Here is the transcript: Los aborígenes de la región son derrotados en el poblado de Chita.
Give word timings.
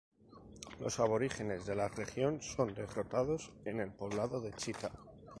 Los 0.79 0.99
aborígenes 0.99 1.67
de 1.67 1.75
la 1.75 1.87
región 1.87 2.41
son 2.41 2.73
derrotados 2.73 3.51
en 3.65 3.79
el 3.81 3.91
poblado 3.93 4.41
de 4.41 4.51
Chita. 4.51 4.91